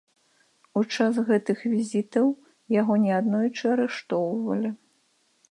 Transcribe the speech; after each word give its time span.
У 0.79 0.81
час 0.95 1.19
гэтых 1.27 1.59
візітаў 1.73 2.27
яго 2.79 2.93
не 3.05 3.11
аднойчы 3.19 3.65
арыштоўвалі. 3.75 4.69